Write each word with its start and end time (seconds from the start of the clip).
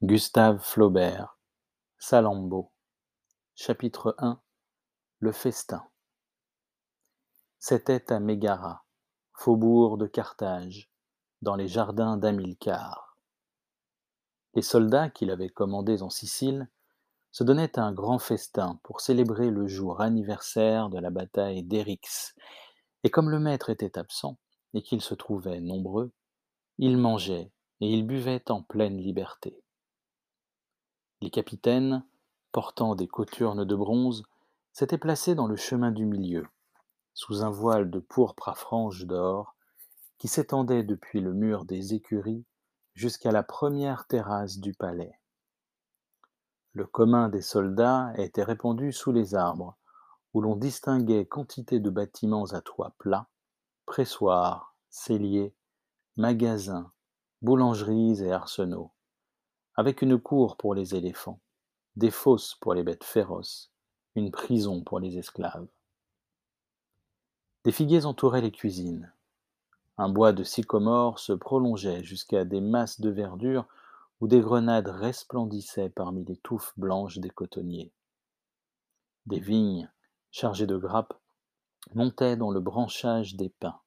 Gustave 0.00 0.60
Flaubert, 0.60 1.40
Salammbô, 1.98 2.70
chapitre 3.56 4.14
I 4.20 4.34
Le 5.18 5.32
festin 5.32 5.88
C'était 7.58 8.12
à 8.12 8.20
Mégara, 8.20 8.84
faubourg 9.32 9.98
de 9.98 10.06
Carthage, 10.06 10.88
dans 11.42 11.56
les 11.56 11.66
jardins 11.66 12.16
d'Hamilcar. 12.16 13.16
Les 14.54 14.62
soldats 14.62 15.10
qu'il 15.10 15.32
avait 15.32 15.48
commandés 15.48 16.04
en 16.04 16.10
Sicile 16.10 16.68
se 17.32 17.42
donnaient 17.42 17.76
un 17.76 17.90
grand 17.92 18.20
festin 18.20 18.78
pour 18.84 19.00
célébrer 19.00 19.50
le 19.50 19.66
jour 19.66 20.00
anniversaire 20.00 20.90
de 20.90 21.00
la 21.00 21.10
bataille 21.10 21.64
d'Eryx, 21.64 22.36
et 23.02 23.10
comme 23.10 23.30
le 23.30 23.40
maître 23.40 23.68
était 23.68 23.98
absent 23.98 24.38
et 24.74 24.82
qu'ils 24.82 25.02
se 25.02 25.14
trouvaient 25.14 25.60
nombreux, 25.60 26.12
ils 26.78 26.96
mangeaient 26.96 27.50
et 27.80 27.92
ils 27.92 28.06
buvaient 28.06 28.48
en 28.48 28.62
pleine 28.62 28.98
liberté. 28.98 29.60
Les 31.20 31.30
capitaines, 31.30 32.04
portant 32.52 32.94
des 32.94 33.08
cothurnes 33.08 33.64
de 33.64 33.74
bronze, 33.74 34.22
s'étaient 34.72 34.98
placés 34.98 35.34
dans 35.34 35.48
le 35.48 35.56
chemin 35.56 35.90
du 35.90 36.06
milieu, 36.06 36.46
sous 37.12 37.42
un 37.42 37.50
voile 37.50 37.90
de 37.90 37.98
pourpre 37.98 38.48
à 38.48 38.54
franges 38.54 39.04
d'or, 39.04 39.56
qui 40.18 40.28
s'étendait 40.28 40.84
depuis 40.84 41.20
le 41.20 41.32
mur 41.32 41.64
des 41.64 41.94
écuries 41.94 42.44
jusqu'à 42.94 43.32
la 43.32 43.42
première 43.42 44.06
terrasse 44.06 44.58
du 44.58 44.74
palais. 44.74 45.18
Le 46.72 46.86
commun 46.86 47.28
des 47.28 47.42
soldats 47.42 48.12
était 48.16 48.44
répandu 48.44 48.92
sous 48.92 49.10
les 49.10 49.34
arbres, 49.34 49.76
où 50.34 50.40
l'on 50.40 50.54
distinguait 50.54 51.26
quantité 51.26 51.80
de 51.80 51.90
bâtiments 51.90 52.52
à 52.52 52.60
toit 52.60 52.94
plat, 52.98 53.28
pressoirs, 53.86 54.76
celliers, 54.90 55.52
magasins, 56.16 56.92
boulangeries 57.42 58.22
et 58.22 58.30
arsenaux 58.30 58.92
avec 59.78 60.02
une 60.02 60.18
cour 60.18 60.56
pour 60.56 60.74
les 60.74 60.96
éléphants, 60.96 61.38
des 61.94 62.10
fosses 62.10 62.56
pour 62.56 62.74
les 62.74 62.82
bêtes 62.82 63.04
féroces, 63.04 63.70
une 64.16 64.32
prison 64.32 64.82
pour 64.82 64.98
les 64.98 65.18
esclaves. 65.18 65.68
Des 67.62 67.70
figuiers 67.70 68.04
entouraient 68.04 68.40
les 68.40 68.50
cuisines. 68.50 69.12
Un 69.96 70.08
bois 70.08 70.32
de 70.32 70.42
sycomore 70.42 71.20
se 71.20 71.32
prolongeait 71.32 72.02
jusqu'à 72.02 72.44
des 72.44 72.60
masses 72.60 73.00
de 73.00 73.08
verdure 73.08 73.68
où 74.20 74.26
des 74.26 74.40
grenades 74.40 74.88
resplendissaient 74.88 75.90
parmi 75.90 76.24
les 76.24 76.38
touffes 76.38 76.72
blanches 76.76 77.18
des 77.18 77.30
cotonniers. 77.30 77.92
Des 79.26 79.38
vignes, 79.38 79.88
chargées 80.32 80.66
de 80.66 80.76
grappes, 80.76 81.14
montaient 81.94 82.36
dans 82.36 82.50
le 82.50 82.58
branchage 82.58 83.36
des 83.36 83.50
pins. 83.50 83.78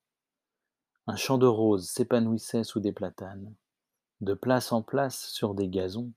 Un 1.06 1.18
champ 1.18 1.38
de 1.38 1.48
roses 1.48 1.90
s'épanouissait 1.90 2.64
sous 2.64 2.80
des 2.80 2.94
platanes. 2.94 3.54
De 4.22 4.36
place 4.36 4.72
en 4.72 4.84
place, 4.84 5.26
sur 5.30 5.56
des 5.56 5.68
gazons, 5.68 6.12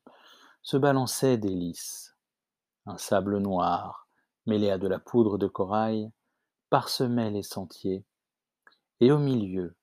se 0.63 0.77
balançaient 0.77 1.39
des 1.39 1.49
lys. 1.49 2.15
Un 2.85 2.99
sable 2.99 3.39
noir, 3.39 4.09
mêlé 4.45 4.71
à 4.71 4.77
de 4.77 4.87
la 4.87 4.99
poudre 4.99 5.39
de 5.39 5.47
corail, 5.47 6.11
parsemait 6.69 7.31
les 7.31 7.43
sentiers, 7.43 8.05
et 9.01 9.11
au 9.11 9.19
milieu, 9.19 9.75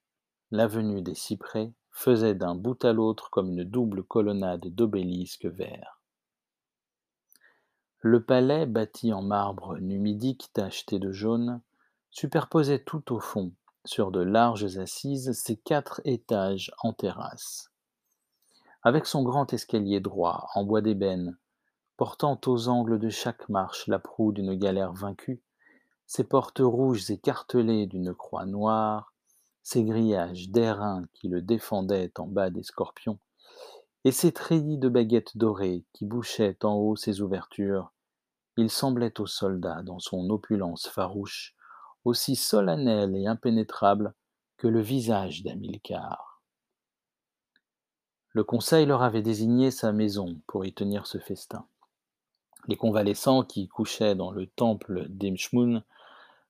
l'avenue 0.51 1.01
des 1.01 1.15
cyprès 1.15 1.73
faisait 1.89 2.35
d'un 2.35 2.53
bout 2.53 2.85
à 2.85 2.93
l'autre 2.93 3.31
comme 3.31 3.49
une 3.49 3.63
double 3.63 4.03
colonnade 4.03 4.67
d'obélisques 4.67 5.47
verts. 5.47 5.99
Le 8.01 8.23
palais, 8.23 8.67
bâti 8.67 9.13
en 9.13 9.23
marbre 9.23 9.77
numidique 9.79 10.51
tacheté 10.53 10.99
de 10.99 11.11
jaune, 11.11 11.61
superposait 12.11 12.83
tout 12.83 13.13
au 13.13 13.19
fond, 13.19 13.51
sur 13.83 14.11
de 14.11 14.21
larges 14.21 14.77
assises, 14.77 15.31
ses 15.33 15.57
quatre 15.57 16.01
étages 16.05 16.71
en 16.83 16.93
terrasse. 16.93 17.70
Avec 18.83 19.05
son 19.05 19.21
grand 19.23 19.53
escalier 19.53 19.99
droit, 19.99 20.49
en 20.55 20.63
bois 20.63 20.81
d'ébène, 20.81 21.37
portant 21.97 22.39
aux 22.47 22.67
angles 22.67 22.97
de 22.97 23.09
chaque 23.09 23.47
marche 23.47 23.85
la 23.87 23.99
proue 23.99 24.31
d'une 24.31 24.55
galère 24.55 24.93
vaincue, 24.93 25.43
ses 26.07 26.23
portes 26.23 26.61
rouges 26.63 27.11
écartelées 27.11 27.85
d'une 27.85 28.15
croix 28.15 28.47
noire, 28.47 29.13
ses 29.61 29.83
grillages 29.83 30.49
d'airain 30.49 31.05
qui 31.13 31.27
le 31.27 31.43
défendaient 31.43 32.11
en 32.17 32.25
bas 32.25 32.49
des 32.49 32.63
scorpions, 32.63 33.19
et 34.03 34.11
ses 34.11 34.31
treillis 34.31 34.79
de 34.79 34.89
baguettes 34.89 35.37
dorées 35.37 35.85
qui 35.93 36.05
bouchaient 36.05 36.57
en 36.65 36.73
haut 36.73 36.95
ses 36.95 37.21
ouvertures, 37.21 37.93
il 38.57 38.71
semblait 38.71 39.21
au 39.21 39.27
soldat, 39.27 39.83
dans 39.83 39.99
son 39.99 40.27
opulence 40.31 40.87
farouche, 40.87 41.55
aussi 42.03 42.35
solennel 42.35 43.15
et 43.15 43.27
impénétrable 43.27 44.15
que 44.57 44.67
le 44.67 44.81
visage 44.81 45.43
d'Hamilcar. 45.43 46.30
Le 48.33 48.45
conseil 48.45 48.85
leur 48.85 49.01
avait 49.01 49.21
désigné 49.21 49.71
sa 49.71 49.91
maison 49.91 50.39
pour 50.47 50.65
y 50.65 50.71
tenir 50.71 51.05
ce 51.05 51.17
festin. 51.17 51.65
Les 52.67 52.77
convalescents 52.77 53.43
qui 53.43 53.67
couchaient 53.67 54.15
dans 54.15 54.31
le 54.31 54.47
temple 54.47 55.07
d'Emshmun, 55.09 55.83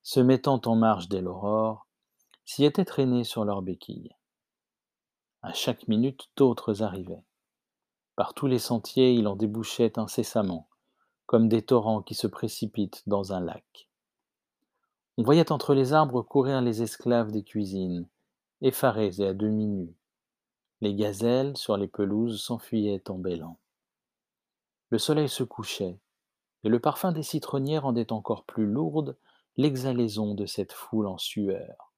se 0.03 0.19
mettant 0.19 0.61
en 0.65 0.75
marche 0.75 1.07
dès 1.07 1.21
l'aurore, 1.21 1.87
s'y 2.45 2.65
étaient 2.65 2.85
traînés 2.85 3.23
sur 3.23 3.45
leurs 3.45 3.63
béquilles. 3.63 4.15
À 5.41 5.53
chaque 5.53 5.87
minute, 5.87 6.29
d'autres 6.35 6.83
arrivaient. 6.83 7.23
Par 8.15 8.35
tous 8.35 8.45
les 8.45 8.59
sentiers, 8.59 9.13
il 9.13 9.27
en 9.27 9.35
débouchait 9.35 9.97
incessamment, 9.97 10.67
comme 11.25 11.47
des 11.47 11.63
torrents 11.63 12.03
qui 12.03 12.13
se 12.13 12.27
précipitent 12.27 13.01
dans 13.07 13.33
un 13.33 13.39
lac. 13.39 13.87
On 15.17 15.23
voyait 15.23 15.51
entre 15.51 15.73
les 15.73 15.93
arbres 15.93 16.21
courir 16.21 16.61
les 16.61 16.83
esclaves 16.83 17.31
des 17.31 17.43
cuisines, 17.43 18.07
effarés 18.61 19.19
et 19.19 19.25
à 19.25 19.33
demi 19.33 19.65
nus, 19.65 19.95
les 20.81 20.95
gazelles 20.95 21.55
sur 21.55 21.77
les 21.77 21.87
pelouses 21.87 22.43
s'enfuyaient 22.43 23.09
en 23.09 23.17
bêlant. 23.17 23.59
Le 24.89 24.97
soleil 24.97 25.29
se 25.29 25.43
couchait, 25.43 25.99
et 26.63 26.69
le 26.69 26.79
parfum 26.79 27.11
des 27.11 27.23
citronniers 27.23 27.77
rendait 27.77 28.11
encore 28.11 28.43
plus 28.43 28.65
lourde 28.65 29.17
l'exhalaison 29.57 30.33
de 30.33 30.45
cette 30.45 30.73
foule 30.73 31.07
en 31.07 31.17
sueur. 31.17 31.93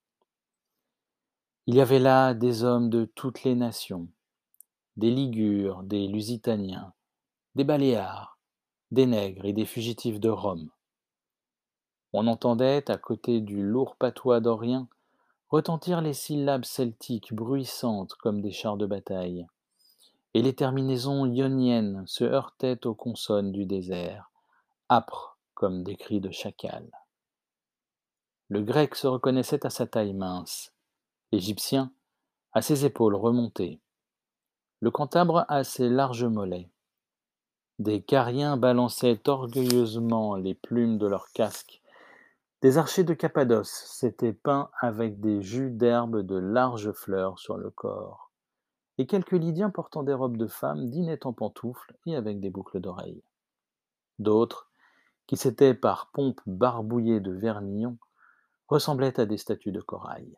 Il 1.66 1.76
y 1.76 1.82
avait 1.82 2.00
là 2.00 2.34
des 2.34 2.64
hommes 2.64 2.90
de 2.90 3.06
toutes 3.06 3.44
les 3.44 3.56
nations, 3.56 4.10
des 4.98 5.10
Ligures, 5.10 5.84
des 5.84 6.08
Lusitaniens, 6.08 6.94
des 7.56 7.64
Baléares, 7.64 8.38
des 8.92 9.06
nègres 9.06 9.46
et 9.46 9.54
des 9.54 9.66
fugitifs 9.66 10.20
de 10.20 10.30
Rome. 10.30 10.70
On 12.12 12.28
entendait, 12.28 12.92
à 12.92 12.98
côté 12.98 13.40
du 13.42 13.64
lourd 13.64 13.96
patois 13.96 14.40
dorien, 14.40 14.88
retentirent 15.54 16.02
les 16.02 16.14
syllabes 16.14 16.66
celtiques 16.66 17.32
bruissantes 17.32 18.16
comme 18.16 18.42
des 18.42 18.52
chars 18.52 18.76
de 18.76 18.88
bataille, 18.88 19.46
et 20.34 20.42
les 20.42 20.56
terminaisons 20.56 21.28
ioniennes 21.28 22.04
se 22.08 22.24
heurtaient 22.24 22.88
aux 22.88 22.96
consonnes 22.96 23.52
du 23.52 23.68
désert, 23.68 24.32
âpres 24.90 25.38
comme 25.54 25.84
des 25.84 25.96
cris 25.96 26.22
de 26.22 26.32
chacal. 26.32 26.90
Le 28.50 28.64
grec 28.64 28.96
se 28.96 29.06
reconnaissait 29.06 29.64
à 29.64 29.70
sa 29.70 29.86
taille 29.86 30.16
mince, 30.16 30.74
l'égyptien 31.32 31.92
à 32.54 32.64
ses 32.64 32.86
épaules 32.86 33.16
remontées, 33.16 33.80
le 34.80 34.90
cantabre 34.90 35.46
à 35.50 35.64
ses 35.64 35.88
larges 35.88 36.26
mollets. 36.26 36.72
Des 37.78 38.02
cariens 38.02 38.58
balançaient 38.58 39.30
orgueilleusement 39.30 40.36
les 40.36 40.56
plumes 40.56 40.98
de 40.98 41.06
leurs 41.06 41.32
casques 41.32 41.83
des 42.64 42.78
archers 42.78 43.04
de 43.04 43.14
Cappadoce 43.14 43.70
s'étaient 43.70 44.32
peints 44.32 44.70
avec 44.80 45.20
des 45.20 45.42
jus 45.42 45.70
d'herbe 45.70 46.22
de 46.22 46.38
larges 46.38 46.94
fleurs 46.94 47.38
sur 47.38 47.58
le 47.58 47.70
corps, 47.70 48.32
et 48.98 49.06
quelques 49.06 49.34
Lydiens 49.34 49.70
portant 49.70 50.02
des 50.02 50.14
robes 50.14 50.38
de 50.38 50.48
femme 50.48 50.90
dînaient 50.90 51.28
en 51.28 51.34
pantoufles 51.34 51.94
et 52.06 52.16
avec 52.16 52.40
des 52.40 52.50
boucles 52.50 52.80
d'oreilles. 52.80 53.22
D'autres, 54.18 54.70
qui 55.28 55.36
s'étaient 55.36 55.74
par 55.74 56.10
pompe 56.14 56.40
barbouillés 56.46 57.20
de 57.20 57.34
vermillon, 57.34 57.98
ressemblaient 58.70 59.20
à 59.20 59.26
des 59.26 59.38
statues 59.38 59.74
de 59.74 59.82
corail. 59.82 60.34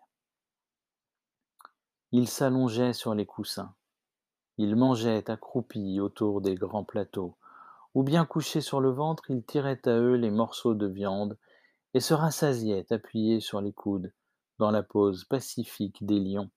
Ils 2.12 2.28
s'allongeaient 2.28 2.94
sur 2.94 3.14
les 3.14 3.28
coussins, 3.28 3.76
ils 4.58 4.76
mangeaient 4.76 5.30
accroupis 5.30 6.00
autour 6.00 6.42
des 6.42 6.56
grands 6.56 6.86
plateaux, 6.86 7.36
ou 7.94 8.02
bien 8.02 8.26
couchés 8.26 8.62
sur 8.62 8.82
le 8.82 8.90
ventre, 8.90 9.30
ils 9.30 9.44
tiraient 9.44 9.88
à 9.88 10.00
eux 10.00 10.16
les 10.16 10.32
morceaux 10.32 10.74
de 10.74 10.88
viande 10.88 11.38
et 11.96 12.02
se 12.02 12.14
rassasiaient 12.14 12.92
appuyés 12.92 13.40
sur 13.40 13.62
les 13.62 13.72
coudes, 13.72 14.12
dans 14.60 14.70
la 14.70 14.84
pose 14.84 15.24
pacifique 15.24 16.06
des 16.06 16.20
lions 16.20 16.52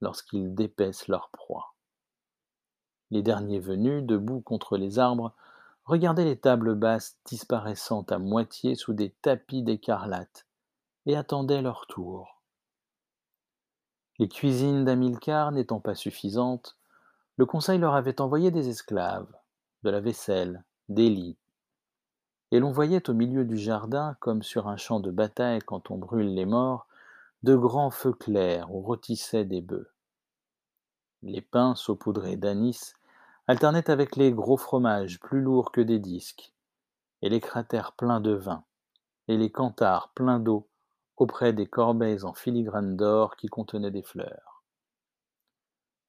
lorsqu'ils 0.00 0.54
dépaissent 0.54 1.08
leur 1.08 1.30
proie. 1.30 1.74
Les 3.10 3.20
derniers 3.20 3.58
venus, 3.58 4.04
debout 4.04 4.40
contre 4.40 4.76
les 4.76 5.00
arbres, 5.00 5.34
regardaient 5.84 6.24
les 6.24 6.38
tables 6.38 6.76
basses 6.76 7.18
disparaissant 7.24 8.02
à 8.02 8.18
moitié 8.18 8.76
sous 8.76 8.92
des 8.92 9.10
tapis 9.20 9.64
d'écarlate 9.64 10.46
et 11.06 11.16
attendaient 11.16 11.62
leur 11.62 11.88
tour. 11.88 12.40
Les 14.20 14.28
cuisines 14.28 14.84
d'Amilcar 14.84 15.50
n'étant 15.50 15.80
pas 15.80 15.96
suffisantes, 15.96 16.78
le 17.36 17.46
conseil 17.46 17.80
leur 17.80 17.94
avait 17.94 18.20
envoyé 18.20 18.52
des 18.52 18.68
esclaves, 18.68 19.34
de 19.82 19.90
la 19.90 19.98
vaisselle, 19.98 20.62
des 20.88 21.10
lits, 21.10 21.36
et 22.54 22.60
l'on 22.60 22.70
voyait 22.70 23.10
au 23.10 23.14
milieu 23.14 23.44
du 23.44 23.56
jardin, 23.56 24.16
comme 24.20 24.44
sur 24.44 24.68
un 24.68 24.76
champ 24.76 25.00
de 25.00 25.10
bataille 25.10 25.58
quand 25.58 25.90
on 25.90 25.98
brûle 25.98 26.32
les 26.34 26.46
morts, 26.46 26.86
de 27.42 27.56
grands 27.56 27.90
feux 27.90 28.12
clairs 28.12 28.72
où 28.72 28.80
rôtissaient 28.80 29.44
des 29.44 29.60
bœufs. 29.60 29.90
Les 31.24 31.40
pains 31.40 31.74
saupoudrés 31.74 32.36
d'anis 32.36 32.94
alternaient 33.48 33.90
avec 33.90 34.14
les 34.14 34.30
gros 34.30 34.56
fromages 34.56 35.18
plus 35.18 35.40
lourds 35.40 35.72
que 35.72 35.80
des 35.80 35.98
disques, 35.98 36.52
et 37.22 37.28
les 37.28 37.40
cratères 37.40 37.90
pleins 37.90 38.20
de 38.20 38.34
vin, 38.34 38.62
et 39.26 39.36
les 39.36 39.50
canthares 39.50 40.12
pleins 40.14 40.38
d'eau 40.38 40.68
auprès 41.16 41.52
des 41.52 41.66
corbeilles 41.66 42.22
en 42.22 42.34
filigrane 42.34 42.96
d'or 42.96 43.34
qui 43.34 43.48
contenaient 43.48 43.90
des 43.90 44.04
fleurs. 44.04 44.62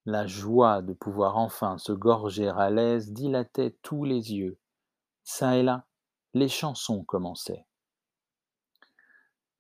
La 0.05 0.27
joie 0.27 0.83
de 0.83 0.93
pouvoir 0.93 1.37
enfin 1.37 1.79
se 1.79 1.91
gorger 1.91 2.49
à 2.49 2.69
l'aise 2.69 3.13
dilatait 3.13 3.75
tous 3.81 4.03
les 4.03 4.31
yeux. 4.35 4.59
Çà 5.23 5.57
et 5.57 5.63
là, 5.63 5.87
les 6.35 6.49
chansons 6.49 7.05
commençaient. 7.05 7.65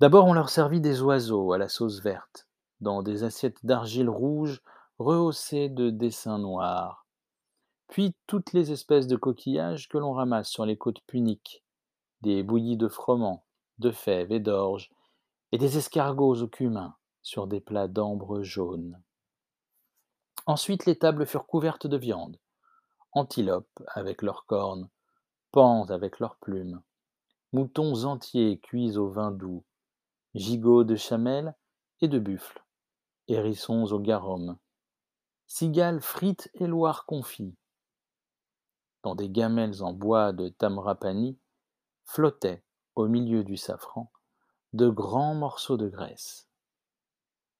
D'abord 0.01 0.25
on 0.25 0.33
leur 0.33 0.49
servit 0.49 0.81
des 0.81 1.01
oiseaux 1.01 1.53
à 1.53 1.57
la 1.57 1.69
sauce 1.69 2.01
verte, 2.01 2.49
dans 2.81 3.01
des 3.01 3.23
assiettes 3.23 3.65
d'argile 3.65 4.09
rouge 4.09 4.61
rehaussées 4.99 5.69
de 5.69 5.89
dessins 5.89 6.37
noirs, 6.37 7.05
puis 7.87 8.13
toutes 8.27 8.51
les 8.51 8.73
espèces 8.73 9.07
de 9.07 9.15
coquillages 9.15 9.87
que 9.87 9.97
l'on 9.97 10.11
ramasse 10.11 10.49
sur 10.49 10.65
les 10.65 10.77
côtes 10.77 10.99
puniques, 11.07 11.63
des 12.19 12.43
bouillies 12.43 12.77
de 12.77 12.89
froment, 12.89 13.45
de 13.79 13.91
fèves 13.91 14.33
et 14.33 14.41
d'orge, 14.41 14.91
et 15.53 15.57
des 15.57 15.77
escargots 15.77 16.43
au 16.43 16.47
cumin 16.47 16.97
sur 17.21 17.47
des 17.47 17.61
plats 17.61 17.87
d'ambre 17.87 18.43
jaune. 18.43 19.01
Ensuite 20.45 20.85
les 20.85 20.97
tables 20.97 21.25
furent 21.25 21.47
couvertes 21.47 21.87
de 21.87 21.95
viande, 21.95 22.37
antilopes 23.13 23.81
avec 23.87 24.21
leurs 24.21 24.45
cornes, 24.45 24.89
avec 25.55 26.19
leurs 26.19 26.35
plumes, 26.35 26.81
moutons 27.53 28.03
entiers 28.03 28.59
cuits 28.59 28.97
au 28.97 29.07
vin 29.07 29.31
doux, 29.31 29.63
gigots 30.33 30.83
de 30.83 30.97
chamelle 30.97 31.55
et 32.01 32.09
de 32.09 32.19
buffle, 32.19 32.61
hérissons 33.29 33.93
au 33.93 33.99
garum, 33.99 34.57
cigales 35.47 36.01
frites 36.01 36.49
et 36.55 36.67
loirs 36.67 37.05
confits. 37.05 37.55
Dans 39.03 39.15
des 39.15 39.29
gamelles 39.29 39.81
en 39.81 39.93
bois 39.93 40.33
de 40.33 40.49
tamrapani 40.49 41.39
flottaient, 42.03 42.61
au 42.95 43.07
milieu 43.07 43.45
du 43.45 43.55
safran, 43.55 44.11
de 44.73 44.89
grands 44.89 45.35
morceaux 45.35 45.77
de 45.77 45.87
graisse. 45.87 46.49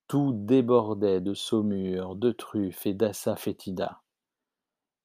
Tout 0.06 0.32
débordait 0.34 1.22
de 1.22 1.32
saumure, 1.32 2.14
de 2.14 2.30
truffes 2.30 2.84
et 2.84 2.94
d'assafetida. 2.94 4.02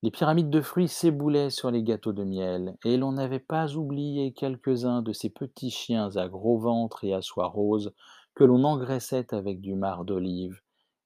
Les 0.03 0.09
pyramides 0.09 0.49
de 0.49 0.61
fruits 0.61 0.87
s'éboulaient 0.87 1.51
sur 1.51 1.69
les 1.69 1.83
gâteaux 1.83 2.11
de 2.11 2.23
miel, 2.23 2.75
et 2.83 2.97
l'on 2.97 3.11
n'avait 3.11 3.39
pas 3.39 3.75
oublié 3.75 4.33
quelques-uns 4.33 5.03
de 5.03 5.13
ces 5.13 5.29
petits 5.29 5.69
chiens 5.69 6.15
à 6.15 6.27
gros 6.27 6.57
ventre 6.57 7.03
et 7.03 7.13
à 7.13 7.21
soie 7.21 7.45
rose 7.45 7.93
que 8.33 8.43
l'on 8.43 8.63
engraissait 8.63 9.31
avec 9.31 9.61
du 9.61 9.75
marc 9.75 10.05
d'olive, 10.05 10.59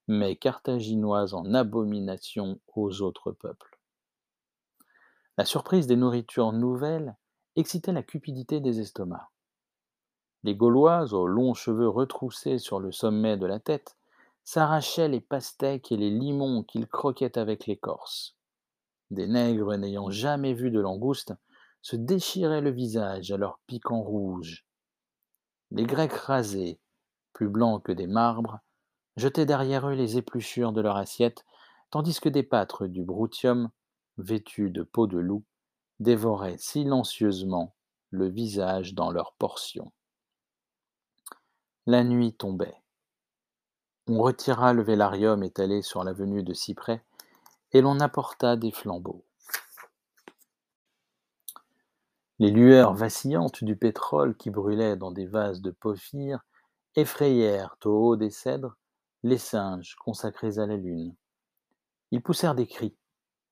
mais 0.08 0.38
carthaginois 0.38 1.34
en 1.34 1.54
abomination 1.54 2.62
aux 2.74 3.02
autres 3.02 3.34
peuples. 3.34 3.80
La 5.38 5.44
surprise 5.44 5.88
des 5.88 5.98
nourritures 5.98 6.54
nouvelles 6.54 7.18
excitait 7.58 7.92
la 7.92 8.04
cupidité 8.04 8.62
des 8.62 8.80
estomacs. 8.80 9.28
Les 10.44 10.56
Gaulois, 10.56 11.14
aux 11.14 11.28
longs 11.28 11.54
cheveux 11.54 11.90
retroussés 11.90 12.60
sur 12.60 12.80
le 12.80 12.94
sommet 12.94 13.36
de 13.36 13.46
la 13.46 13.60
tête, 13.60 13.98
s'arrachaient 14.46 15.10
les 15.10 15.20
pastèques 15.20 15.92
et 15.92 15.98
les 15.98 16.12
limons 16.12 16.64
qu'ils 16.64 16.88
croquaient 16.88 17.38
avec 17.38 17.66
l'écorce. 17.66 18.38
Des 19.12 19.28
nègres 19.28 19.75
n'ayant 19.75 20.10
jamais 20.10 20.54
vu 20.54 20.72
de 20.72 20.80
langoustes 20.80 21.34
se 21.81 21.96
déchiraient 21.96 22.62
le 22.62 22.72
visage 22.72 23.31
à 23.31 23.38
leur 23.38 23.60
piquant 23.68 24.02
rouge. 24.02 24.66
Les 25.72 25.84
Grecs 25.86 26.13
rasés, 26.13 26.80
plus 27.34 27.48
blancs 27.48 27.84
que 27.84 27.92
des 27.92 28.07
marbres, 28.07 28.60
jetaient 29.18 29.46
derrière 29.46 29.88
eux 29.88 29.94
les 29.94 30.18
épluchures 30.18 30.74
de 30.74 30.81
leur 30.81 30.98
assiette, 30.98 31.46
tandis 31.92 32.19
que 32.19 32.30
des 32.30 32.44
pâtres 32.44 32.88
du 32.88 33.04
Brutium, 33.04 33.69
vêtus 34.18 34.72
de 34.72 34.84
peau 34.84 35.08
de 35.08 35.19
loup, 35.19 35.44
dévoraient 36.00 36.58
silencieusement 36.58 37.75
le 38.10 38.28
visage 38.28 38.94
dans 38.94 39.12
leurs 39.12 39.34
portions. 39.34 39.92
La 41.86 42.04
nuit 42.04 42.34
tombait. 42.34 42.81
On 44.08 44.19
retira 44.22 44.74
le 44.74 44.84
vélarium 44.84 45.44
étalé 45.44 45.81
sur 45.81 46.04
l'avenue 46.04 46.44
de 46.44 46.54
Cyprès 46.54 47.04
et 47.75 47.81
l'on 47.81 48.00
apporta 48.00 48.56
des 48.56 48.72
flambeaux. 48.72 49.25
Les 52.39 52.50
lueurs 52.50 52.94
vacillantes 52.94 53.66
du 53.66 53.75
pétrole 53.75 54.38
qui 54.38 54.50
brûlait 54.50 54.95
dans 54.95 55.12
des 55.12 55.25
vases 55.25 55.62
de 55.62 55.72
porphyre 55.72 56.45
effrayèrent 56.95 57.75
au 57.83 57.89
haut 57.89 58.16
des 58.16 58.30
cèdres 58.30 58.77
les 59.24 59.38
singes 59.38 59.95
consacrés 59.95 60.57
à 60.57 60.66
la 60.66 60.77
lune. 60.77 61.16
Ils 62.12 62.22
poussèrent 62.24 62.56
des 62.56 62.66
cris, 62.66 62.95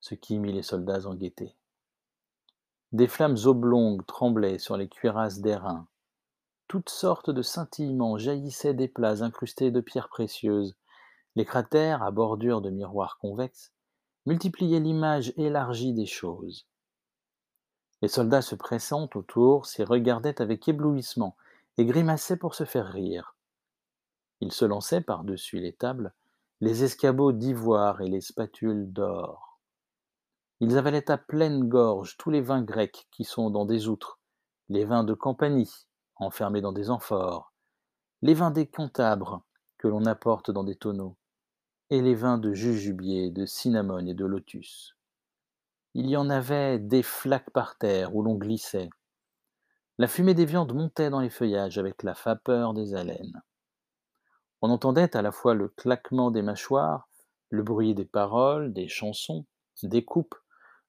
ce 0.00 0.14
qui 0.14 0.38
mit 0.38 0.54
les 0.54 0.62
soldats 0.62 1.06
en 1.06 1.14
gaieté. 1.14 1.54
Des 2.92 3.08
flammes 3.08 3.36
oblongues 3.44 4.06
tremblaient 4.06 4.58
sur 4.58 4.78
les 4.78 4.88
cuirasses 4.88 5.40
d'airain. 5.40 5.86
Toutes 6.66 6.88
sortes 6.88 7.28
de 7.28 7.42
scintillements 7.42 8.16
jaillissaient 8.16 8.72
des 8.72 8.88
plats 8.88 9.22
incrustés 9.22 9.70
de 9.70 9.82
pierres 9.82 10.08
précieuses. 10.08 10.74
Les 11.36 11.44
cratères, 11.44 12.02
à 12.02 12.10
bordure 12.10 12.62
de 12.62 12.70
miroirs 12.70 13.18
convexes, 13.18 13.73
multipliait 14.26 14.80
l'image 14.80 15.32
élargie 15.36 15.92
des 15.92 16.06
choses. 16.06 16.66
Les 18.02 18.08
soldats 18.08 18.42
se 18.42 18.54
pressant 18.54 19.08
autour 19.14 19.66
s'y 19.66 19.84
regardaient 19.84 20.40
avec 20.42 20.68
éblouissement 20.68 21.36
et 21.78 21.84
grimaçaient 21.84 22.36
pour 22.36 22.54
se 22.54 22.64
faire 22.64 22.86
rire. 22.86 23.34
Ils 24.40 24.52
se 24.52 24.64
lançaient 24.64 25.00
par-dessus 25.00 25.58
les 25.58 25.72
tables 25.72 26.12
les 26.60 26.84
escabeaux 26.84 27.32
d'ivoire 27.32 28.00
et 28.00 28.08
les 28.08 28.20
spatules 28.20 28.90
d'or. 28.90 29.60
Ils 30.60 30.78
avalaient 30.78 31.10
à 31.10 31.18
pleine 31.18 31.68
gorge 31.68 32.16
tous 32.16 32.30
les 32.30 32.40
vins 32.40 32.62
grecs 32.62 33.06
qui 33.10 33.24
sont 33.24 33.50
dans 33.50 33.66
des 33.66 33.88
outres, 33.88 34.18
les 34.68 34.84
vins 34.84 35.04
de 35.04 35.14
Campanie, 35.14 35.86
enfermés 36.16 36.62
dans 36.62 36.72
des 36.72 36.90
amphores, 36.90 37.52
les 38.22 38.34
vins 38.34 38.50
des 38.50 38.66
Cantabres, 38.66 39.42
que 39.76 39.88
l'on 39.88 40.06
apporte 40.06 40.50
dans 40.50 40.64
des 40.64 40.76
tonneaux, 40.76 41.16
et 41.90 42.00
les 42.00 42.14
vins 42.14 42.38
de 42.38 42.52
jujubier, 42.52 43.30
de 43.30 43.46
cinnamone 43.46 44.08
et 44.08 44.14
de 44.14 44.24
lotus. 44.24 44.96
Il 45.94 46.08
y 46.08 46.16
en 46.16 46.30
avait 46.30 46.78
des 46.78 47.02
flaques 47.02 47.50
par 47.50 47.78
terre 47.78 48.14
où 48.14 48.22
l'on 48.22 48.34
glissait. 48.34 48.90
La 49.98 50.08
fumée 50.08 50.34
des 50.34 50.44
viandes 50.44 50.74
montait 50.74 51.10
dans 51.10 51.20
les 51.20 51.30
feuillages 51.30 51.78
avec 51.78 52.02
la 52.02 52.14
vapeur 52.14 52.74
des 52.74 52.94
haleines. 52.94 53.42
On 54.60 54.70
entendait 54.70 55.16
à 55.16 55.22
la 55.22 55.30
fois 55.30 55.54
le 55.54 55.68
claquement 55.68 56.30
des 56.30 56.42
mâchoires, 56.42 57.08
le 57.50 57.62
bruit 57.62 57.94
des 57.94 58.06
paroles, 58.06 58.72
des 58.72 58.88
chansons, 58.88 59.46
des 59.82 60.04
coupes, 60.04 60.34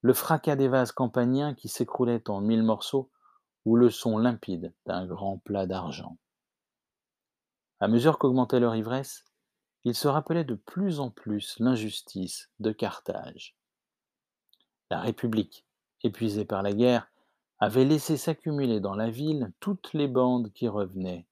le 0.01 0.13
fracas 0.13 0.55
des 0.55 0.67
vases 0.67 0.91
campaniens 0.91 1.53
qui 1.53 1.67
s'écroulaient 1.67 2.29
en 2.29 2.41
mille 2.41 2.63
morceaux, 2.63 3.11
ou 3.65 3.75
le 3.75 3.89
son 3.89 4.17
limpide 4.17 4.73
d'un 4.85 5.05
grand 5.05 5.39
plat 5.39 5.65
d'argent. 5.65 6.17
À 7.79 7.87
mesure 7.87 8.17
qu'augmentait 8.17 8.59
leur 8.59 8.75
ivresse, 8.75 9.25
il 9.85 9.93
se 9.93 10.07
rappelait 10.07 10.43
de 10.43 10.55
plus 10.55 10.99
en 10.99 11.11
plus 11.11 11.57
l'injustice 11.59 12.49
de 12.59 12.71
Carthage. 12.71 13.55
La 14.89 14.99
République, 14.99 15.63
épuisée 16.03 16.43
par 16.43 16.63
la 16.63 16.73
guerre, 16.73 17.07
avait 17.59 17.85
laissé 17.85 18.17
s'accumuler 18.17 18.79
dans 18.79 18.95
la 18.95 19.11
ville 19.11 19.53
toutes 19.59 19.93
les 19.93 20.07
bandes 20.07 20.51
qui 20.53 20.67
revenaient. 20.67 21.27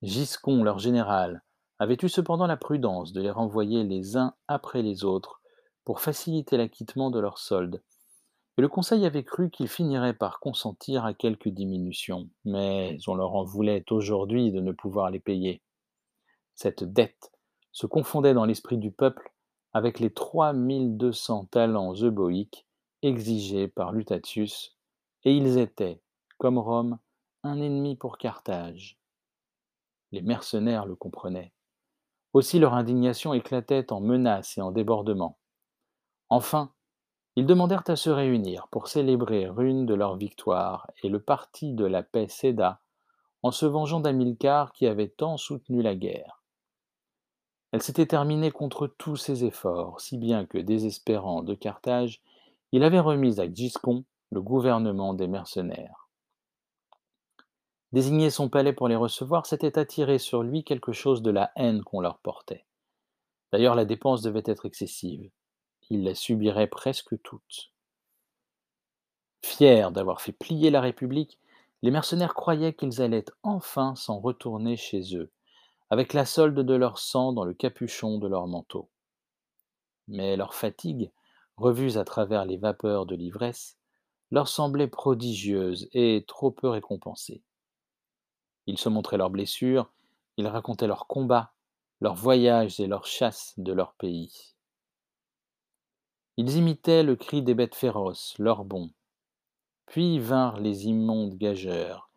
Giscon, 0.00 0.64
leur 0.64 0.78
général, 0.78 1.42
avait 1.78 1.98
eu 2.02 2.08
cependant 2.08 2.46
la 2.46 2.56
prudence 2.56 3.12
de 3.12 3.20
les 3.20 3.30
renvoyer 3.30 3.84
les 3.84 4.16
uns 4.16 4.34
après 4.48 4.82
les 4.82 5.04
autres 5.04 5.42
pour 5.84 6.00
faciliter 6.00 6.56
l'acquittement 6.56 7.10
de 7.10 7.20
leurs 7.20 7.38
soldes, 7.38 7.82
et 8.56 8.62
le 8.62 8.68
Conseil 8.68 9.06
avait 9.06 9.24
cru 9.24 9.50
qu'ils 9.50 9.68
finiraient 9.68 10.14
par 10.14 10.40
consentir 10.40 11.04
à 11.04 11.14
quelques 11.14 11.48
diminutions, 11.48 12.28
mais 12.44 12.98
on 13.06 13.14
leur 13.14 13.36
en 13.36 13.44
voulait 13.44 13.84
aujourd'hui 13.90 14.50
de 14.52 14.60
ne 14.60 14.72
pouvoir 14.72 15.10
les 15.10 15.20
payer. 15.20 15.62
Cette 16.54 16.82
dette 16.82 17.30
se 17.72 17.86
confondait 17.86 18.34
dans 18.34 18.44
l'esprit 18.44 18.78
du 18.78 18.90
peuple 18.90 19.32
avec 19.72 20.00
les 20.00 20.12
trois 20.12 20.52
mille 20.52 20.96
deux 20.96 21.12
cents 21.12 21.44
talents 21.46 21.94
euboïques 21.94 22.66
exigés 23.02 23.68
par 23.68 23.92
Lutatius, 23.92 24.76
et 25.24 25.36
ils 25.36 25.58
étaient, 25.58 26.00
comme 26.38 26.58
Rome, 26.58 26.98
un 27.42 27.60
ennemi 27.60 27.96
pour 27.96 28.18
Carthage. 28.18 28.98
Les 30.10 30.22
mercenaires 30.22 30.86
le 30.86 30.96
comprenaient. 30.96 31.52
Aussi 32.32 32.58
leur 32.58 32.74
indignation 32.74 33.34
éclatait 33.34 33.92
en 33.92 34.00
menaces 34.00 34.58
et 34.58 34.60
en 34.60 34.72
débordements. 34.72 35.38
Enfin, 36.28 36.72
ils 37.36 37.46
demandèrent 37.46 37.84
à 37.86 37.96
se 37.96 38.10
réunir 38.10 38.66
pour 38.72 38.88
célébrer 38.88 39.48
une 39.58 39.86
de 39.86 39.94
leurs 39.94 40.16
victoires, 40.16 40.90
et 41.02 41.08
le 41.08 41.20
parti 41.22 41.72
de 41.72 41.84
la 41.84 42.02
paix 42.02 42.26
céda 42.28 42.80
en 43.42 43.52
se 43.52 43.66
vengeant 43.66 44.00
d'Amilcar 44.00 44.72
qui 44.72 44.86
avait 44.86 45.08
tant 45.08 45.36
soutenu 45.36 45.82
la 45.82 45.94
guerre. 45.94 46.37
Elle 47.72 47.82
s'était 47.82 48.06
terminée 48.06 48.50
contre 48.50 48.86
tous 48.86 49.16
ses 49.16 49.44
efforts, 49.44 50.00
si 50.00 50.16
bien 50.16 50.46
que, 50.46 50.58
désespérant 50.58 51.42
de 51.42 51.54
Carthage, 51.54 52.22
il 52.72 52.82
avait 52.82 53.00
remis 53.00 53.40
à 53.40 53.52
Giscon 53.52 54.04
le 54.30 54.40
gouvernement 54.40 55.14
des 55.14 55.28
mercenaires. 55.28 56.08
Désigner 57.92 58.30
son 58.30 58.48
palais 58.48 58.74
pour 58.74 58.88
les 58.88 58.96
recevoir, 58.96 59.46
c'était 59.46 59.78
attirer 59.78 60.18
sur 60.18 60.42
lui 60.42 60.64
quelque 60.64 60.92
chose 60.92 61.22
de 61.22 61.30
la 61.30 61.50
haine 61.56 61.82
qu'on 61.82 62.00
leur 62.00 62.18
portait. 62.18 62.66
D'ailleurs, 63.52 63.74
la 63.74 63.86
dépense 63.86 64.22
devait 64.22 64.42
être 64.44 64.66
excessive. 64.66 65.30
il 65.90 66.04
les 66.04 66.14
subirait 66.14 66.66
presque 66.66 67.20
toutes. 67.22 67.72
Fiers 69.42 69.88
d'avoir 69.90 70.20
fait 70.20 70.32
plier 70.32 70.70
la 70.70 70.82
République, 70.82 71.38
les 71.80 71.90
mercenaires 71.90 72.34
croyaient 72.34 72.74
qu'ils 72.74 73.00
allaient 73.00 73.24
enfin 73.42 73.94
s'en 73.94 74.20
retourner 74.20 74.76
chez 74.76 75.16
eux, 75.16 75.30
avec 75.90 76.12
la 76.12 76.24
solde 76.24 76.60
de 76.60 76.74
leur 76.74 76.98
sang 76.98 77.32
dans 77.32 77.44
le 77.44 77.54
capuchon 77.54 78.18
de 78.18 78.28
leur 78.28 78.46
manteau. 78.46 78.90
Mais 80.06 80.36
leurs 80.36 80.54
fatigues, 80.54 81.10
revues 81.56 81.96
à 81.96 82.04
travers 82.04 82.44
les 82.44 82.56
vapeurs 82.56 83.06
de 83.06 83.14
l'ivresse, 83.14 83.78
leur 84.30 84.48
semblaient 84.48 84.88
prodigieuses 84.88 85.88
et 85.92 86.24
trop 86.28 86.50
peu 86.50 86.68
récompensées. 86.68 87.42
Ils 88.66 88.78
se 88.78 88.88
montraient 88.88 89.16
leurs 89.16 89.30
blessures, 89.30 89.90
ils 90.36 90.46
racontaient 90.46 90.86
leurs 90.86 91.06
combats, 91.06 91.52
leurs 92.00 92.14
voyages 92.14 92.80
et 92.80 92.86
leurs 92.86 93.06
chasses 93.06 93.54
de 93.56 93.72
leur 93.72 93.94
pays. 93.94 94.54
Ils 96.36 96.56
imitaient 96.56 97.02
le 97.02 97.16
cri 97.16 97.42
des 97.42 97.54
bêtes 97.54 97.74
féroces, 97.74 98.36
leurs 98.38 98.64
bonds. 98.64 98.92
Puis 99.86 100.18
vinrent 100.18 100.60
les 100.60 100.86
immondes 100.86 101.34
gageurs. 101.36 102.07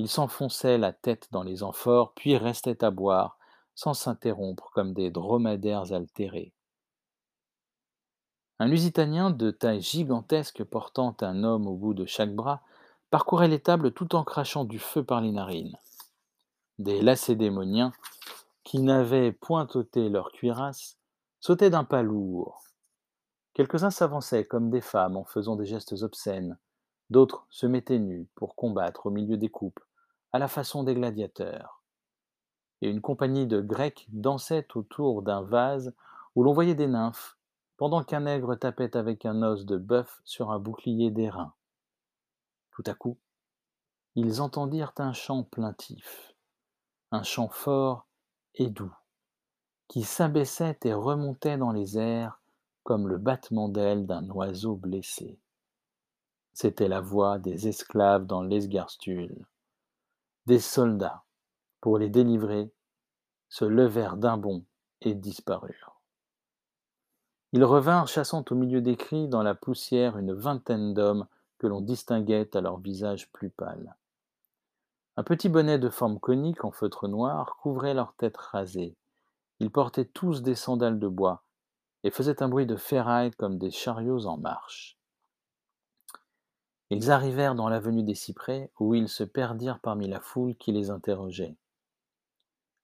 Ils 0.00 0.08
s'enfonçaient 0.08 0.78
la 0.78 0.94
tête 0.94 1.28
dans 1.30 1.42
les 1.42 1.62
amphores, 1.62 2.14
puis 2.14 2.34
restaient 2.38 2.82
à 2.82 2.90
boire, 2.90 3.36
sans 3.74 3.92
s'interrompre 3.92 4.70
comme 4.72 4.94
des 4.94 5.10
dromadaires 5.10 5.92
altérés. 5.92 6.54
Un 8.60 8.66
Lusitanien 8.66 9.30
de 9.30 9.50
taille 9.50 9.82
gigantesque 9.82 10.64
portant 10.64 11.14
un 11.20 11.44
homme 11.44 11.66
au 11.66 11.74
bout 11.74 11.92
de 11.92 12.06
chaque 12.06 12.34
bras 12.34 12.62
parcourait 13.10 13.48
les 13.48 13.60
tables 13.60 13.92
tout 13.92 14.14
en 14.16 14.24
crachant 14.24 14.64
du 14.64 14.78
feu 14.78 15.04
par 15.04 15.20
les 15.20 15.32
narines. 15.32 15.76
Des 16.78 17.02
lacédémoniens, 17.02 17.92
qui 18.64 18.78
n'avaient 18.78 19.32
point 19.32 19.68
ôté 19.74 20.08
leur 20.08 20.32
cuirasse, 20.32 20.96
sautaient 21.40 21.68
d'un 21.68 21.84
pas 21.84 22.00
lourd. 22.00 22.64
Quelques-uns 23.52 23.90
s'avançaient 23.90 24.46
comme 24.46 24.70
des 24.70 24.80
femmes 24.80 25.18
en 25.18 25.24
faisant 25.24 25.56
des 25.56 25.66
gestes 25.66 25.92
obscènes, 26.00 26.56
d'autres 27.10 27.46
se 27.50 27.66
mettaient 27.66 27.98
nus 27.98 28.30
pour 28.34 28.54
combattre 28.54 29.04
au 29.04 29.10
milieu 29.10 29.36
des 29.36 29.50
coupes, 29.50 29.80
à 30.32 30.38
la 30.38 30.48
façon 30.48 30.84
des 30.84 30.94
gladiateurs. 30.94 31.82
Et 32.82 32.88
une 32.88 33.00
compagnie 33.00 33.46
de 33.46 33.60
Grecs 33.60 34.06
dansait 34.08 34.66
autour 34.74 35.22
d'un 35.22 35.42
vase 35.42 35.94
où 36.34 36.42
l'on 36.42 36.52
voyait 36.52 36.74
des 36.74 36.86
nymphes 36.86 37.36
pendant 37.76 38.04
qu'un 38.04 38.20
nègre 38.20 38.56
tapait 38.56 38.96
avec 38.96 39.24
un 39.24 39.42
os 39.42 39.64
de 39.64 39.76
bœuf 39.76 40.20
sur 40.24 40.50
un 40.50 40.58
bouclier 40.58 41.10
d'airain. 41.10 41.54
Tout 42.72 42.84
à 42.86 42.94
coup, 42.94 43.18
ils 44.14 44.40
entendirent 44.42 44.92
un 44.98 45.12
chant 45.12 45.44
plaintif, 45.44 46.34
un 47.10 47.22
chant 47.22 47.48
fort 47.48 48.06
et 48.54 48.68
doux, 48.68 48.94
qui 49.88 50.02
s'abaissait 50.02 50.78
et 50.84 50.92
remontait 50.92 51.56
dans 51.56 51.72
les 51.72 51.98
airs 51.98 52.40
comme 52.82 53.08
le 53.08 53.18
battement 53.18 53.68
d'ailes 53.68 54.06
d'un 54.06 54.28
oiseau 54.30 54.76
blessé. 54.76 55.38
C'était 56.52 56.88
la 56.88 57.00
voix 57.00 57.38
des 57.38 57.68
esclaves 57.68 58.26
dans 58.26 58.42
l'esgarstule. 58.42 59.46
Des 60.50 60.58
soldats, 60.58 61.22
pour 61.80 61.96
les 61.96 62.08
délivrer, 62.08 62.72
se 63.50 63.64
levèrent 63.64 64.16
d'un 64.16 64.36
bond 64.36 64.64
et 65.00 65.14
disparurent. 65.14 66.00
Ils 67.52 67.62
revinrent 67.62 68.08
chassant 68.08 68.44
au 68.50 68.56
milieu 68.56 68.80
des 68.80 68.96
cris 68.96 69.28
dans 69.28 69.44
la 69.44 69.54
poussière 69.54 70.18
une 70.18 70.32
vingtaine 70.32 70.92
d'hommes 70.92 71.28
que 71.58 71.68
l'on 71.68 71.80
distinguait 71.80 72.56
à 72.56 72.60
leur 72.60 72.80
visage 72.80 73.30
plus 73.30 73.50
pâle. 73.50 73.94
Un 75.16 75.22
petit 75.22 75.48
bonnet 75.48 75.78
de 75.78 75.88
forme 75.88 76.18
conique 76.18 76.64
en 76.64 76.72
feutre 76.72 77.06
noir 77.06 77.56
couvrait 77.62 77.94
leur 77.94 78.12
tête 78.14 78.36
rasée. 78.36 78.96
Ils 79.60 79.70
portaient 79.70 80.04
tous 80.04 80.42
des 80.42 80.56
sandales 80.56 80.98
de 80.98 81.06
bois 81.06 81.44
et 82.02 82.10
faisaient 82.10 82.42
un 82.42 82.48
bruit 82.48 82.66
de 82.66 82.74
ferraille 82.74 83.30
comme 83.38 83.56
des 83.56 83.70
chariots 83.70 84.26
en 84.26 84.36
marche. 84.36 84.99
Ils 86.90 87.10
arrivèrent 87.10 87.54
dans 87.54 87.68
l'avenue 87.68 88.02
des 88.02 88.14
cyprès, 88.14 88.72
où 88.78 88.94
ils 88.94 89.08
se 89.08 89.24
perdirent 89.24 89.80
parmi 89.80 90.08
la 90.08 90.20
foule 90.20 90.56
qui 90.56 90.72
les 90.72 90.90
interrogeait. 90.90 91.56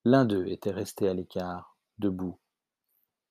L'un 0.05 0.25
d'eux 0.25 0.47
était 0.47 0.71
resté 0.71 1.09
à 1.09 1.15
l'écart, 1.15 1.77
debout, 1.99 2.39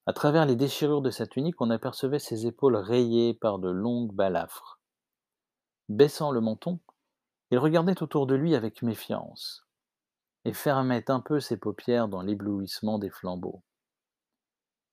à 0.07 0.13
travers 0.13 0.45
les 0.45 0.55
déchirures 0.55 1.01
de 1.01 1.09
sa 1.09 1.25
tunique, 1.25 1.59
on 1.61 1.71
apercevait 1.71 2.19
ses 2.19 2.45
épaules 2.45 2.75
rayées 2.75 3.33
par 3.33 3.57
de 3.57 3.69
longues 3.69 4.13
balafres. 4.13 4.79
Baissant 5.89 6.31
le 6.31 6.41
menton, 6.41 6.79
il 7.49 7.57
regardait 7.57 8.03
autour 8.03 8.27
de 8.27 8.35
lui 8.35 8.53
avec 8.53 8.83
méfiance, 8.83 9.65
et 10.43 10.53
fermait 10.53 11.09
un 11.09 11.21
peu 11.21 11.39
ses 11.39 11.57
paupières 11.57 12.07
dans 12.07 12.21
l'éblouissement 12.21 12.99
des 12.99 13.09
flambeaux. 13.09 13.63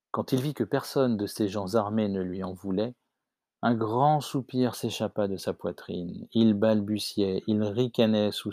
Quand 0.09 0.31
il 0.31 0.41
vit 0.41 0.55
que 0.55 0.63
personne 0.63 1.15
de 1.15 1.27
ces 1.27 1.47
gens 1.47 1.75
armés 1.75 2.09
ne 2.09 2.21
lui 2.21 2.43
en 2.43 2.53
voulait, 2.53 2.95
un 3.65 3.75
grand 3.75 4.19
soupir 4.19 4.75
s'échappa 4.75 5.29
de 5.29 5.37
sa 5.37 5.53
poitrine. 5.53 6.27
Il 6.33 6.53
balbutiait, 6.53 7.43
il 7.47 7.63
ricanait 7.63 8.33
sous, 8.33 8.51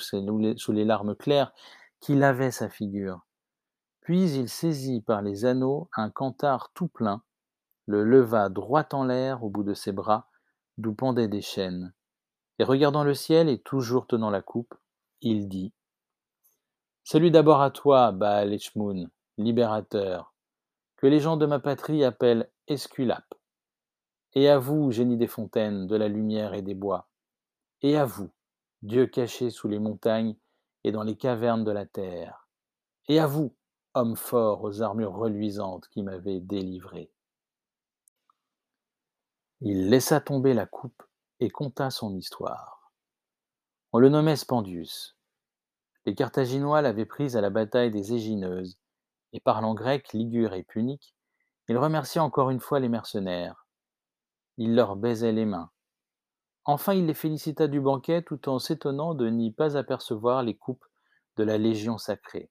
les 0.68 0.84
larmes 0.84 1.16
claires 1.16 1.52
qui 1.98 2.14
lavaient 2.14 2.52
sa 2.52 2.68
figure. 2.68 3.26
Puis 4.02 4.30
il 4.30 4.48
saisit 4.48 5.00
par 5.00 5.20
les 5.20 5.44
anneaux 5.44 5.90
un 5.96 6.10
canthare 6.10 6.70
tout 6.74 6.86
plein, 6.86 7.24
le 7.86 8.04
leva 8.04 8.48
droit 8.50 8.86
en 8.92 9.02
l'air 9.02 9.42
au 9.42 9.50
bout 9.50 9.64
de 9.64 9.74
ses 9.74 9.90
bras, 9.90 10.28
d'où 10.78 10.94
pendaient 10.94 11.26
des 11.26 11.42
chaînes, 11.42 11.92
et 12.60 12.64
regardant 12.64 13.02
le 13.02 13.14
ciel 13.14 13.48
et 13.48 13.58
toujours 13.58 14.06
tenant 14.06 14.30
la 14.30 14.42
coupe, 14.42 14.76
il 15.22 15.48
dit 15.48 15.72
Salut 17.02 17.32
d'abord 17.32 17.62
à 17.62 17.72
toi, 17.72 18.12
Baal 18.12 18.56
libérateur, 19.38 20.32
que 20.98 21.08
les 21.08 21.18
gens 21.18 21.36
de 21.36 21.46
ma 21.46 21.58
patrie 21.58 22.04
appellent 22.04 22.48
Esculape, 22.68 23.34
et 24.34 24.48
à 24.48 24.58
vous, 24.58 24.90
génie 24.90 25.16
des 25.16 25.26
fontaines, 25.26 25.86
de 25.86 25.96
la 25.96 26.08
lumière 26.08 26.54
et 26.54 26.62
des 26.62 26.74
bois, 26.74 27.08
et 27.82 27.96
à 27.96 28.04
vous, 28.04 28.30
Dieu 28.82 29.06
caché 29.06 29.50
sous 29.50 29.68
les 29.68 29.78
montagnes 29.78 30.36
et 30.84 30.92
dans 30.92 31.02
les 31.02 31.16
cavernes 31.16 31.64
de 31.64 31.70
la 31.70 31.86
terre, 31.86 32.48
et 33.08 33.18
à 33.18 33.26
vous, 33.26 33.54
homme 33.94 34.16
fort 34.16 34.62
aux 34.62 34.82
armures 34.82 35.14
reluisantes 35.14 35.88
qui 35.88 36.02
m'avait 36.02 36.40
délivré. 36.40 37.10
Il 39.60 39.90
laissa 39.90 40.20
tomber 40.20 40.54
la 40.54 40.66
coupe 40.66 41.02
et 41.40 41.50
conta 41.50 41.90
son 41.90 42.14
histoire. 42.14 42.92
On 43.92 43.98
le 43.98 44.08
nommait 44.08 44.36
Spendius. 44.36 45.18
Les 46.06 46.14
Carthaginois 46.14 46.80
l'avaient 46.80 47.04
pris 47.04 47.36
à 47.36 47.40
la 47.40 47.50
bataille 47.50 47.90
des 47.90 48.14
Égineuses, 48.14 48.78
et 49.32 49.40
parlant 49.40 49.74
grec, 49.74 50.12
ligure 50.12 50.54
et 50.54 50.62
punique, 50.62 51.14
il 51.68 51.76
remercia 51.76 52.22
encore 52.24 52.50
une 52.50 52.60
fois 52.60 52.80
les 52.80 52.88
mercenaires. 52.88 53.66
Il 54.62 54.74
leur 54.74 54.94
baisait 54.94 55.32
les 55.32 55.46
mains. 55.46 55.70
Enfin, 56.66 56.92
il 56.92 57.06
les 57.06 57.14
félicita 57.14 57.66
du 57.66 57.80
banquet 57.80 58.20
tout 58.20 58.46
en 58.46 58.58
s'étonnant 58.58 59.14
de 59.14 59.26
n'y 59.30 59.50
pas 59.50 59.78
apercevoir 59.78 60.42
les 60.42 60.54
coupes 60.54 60.84
de 61.38 61.44
la 61.44 61.56
Légion 61.56 61.96
sacrée. 61.96 62.50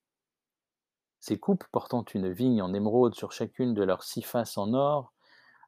Ces 1.20 1.38
coupes, 1.38 1.66
portant 1.72 2.04
une 2.16 2.32
vigne 2.32 2.63
en 2.63 2.74
émeraude 2.74 3.13
sur 3.13 3.32
chacune 3.32 3.75
de 3.75 3.84
leurs 3.84 4.01
six 4.01 4.24
faces 4.24 4.58
en 4.58 4.74
or, 4.74 5.13